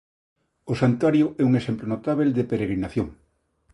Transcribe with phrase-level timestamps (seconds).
[0.71, 3.07] O santuario é un exemplo notábel de peregrinación.